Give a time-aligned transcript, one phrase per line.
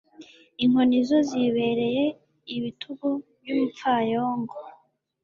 [0.63, 2.03] inkoni zo zibereye
[2.55, 3.07] ibitugu
[3.39, 4.55] by'umupfayongo